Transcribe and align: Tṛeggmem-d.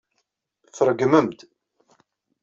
Tṛeggmem-d. 0.77 1.39